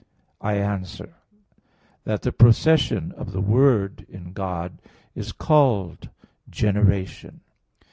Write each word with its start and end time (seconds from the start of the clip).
I 0.41 0.55
answer 0.55 1.13
that, 2.05 2.23
The 2.23 2.31
procession 2.31 3.11
of 3.11 3.33
the 3.33 3.39
Word 3.39 4.07
in 4.09 4.33
God 4.33 4.81
is 5.13 5.31
called 5.31 6.09
generation. 6.49 7.41